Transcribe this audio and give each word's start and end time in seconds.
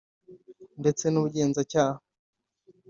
ndetse 0.79 1.05
n’ubugenzacyaha 1.09 1.99